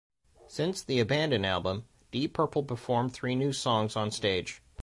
[0.47, 4.57] Since the "Abandon" album, Deep Purple performed three new songs onstage.